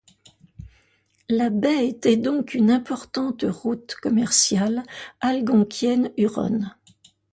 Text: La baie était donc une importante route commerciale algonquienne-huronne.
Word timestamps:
La 1.29 1.51
baie 1.51 1.85
était 1.89 2.17
donc 2.17 2.55
une 2.55 2.71
importante 2.71 3.45
route 3.47 3.93
commerciale 3.93 4.81
algonquienne-huronne. 5.19 6.73